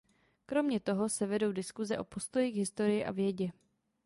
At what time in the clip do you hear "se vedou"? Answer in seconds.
1.09-1.51